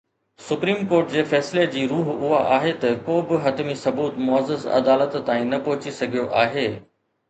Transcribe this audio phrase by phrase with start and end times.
[0.43, 5.23] Supreme court جي فيصلي جي روح اها آهي ته ڪو به حتمي ثبوت معزز عدالت
[5.33, 6.71] تائين نه پهچي سگهيو آهي.